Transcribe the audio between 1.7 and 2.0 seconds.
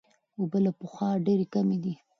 دي.